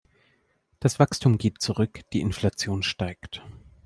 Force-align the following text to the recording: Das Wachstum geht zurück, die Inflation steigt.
Das 0.79 0.97
Wachstum 0.97 1.37
geht 1.37 1.61
zurück, 1.61 2.01
die 2.11 2.21
Inflation 2.21 2.81
steigt. 2.81 3.43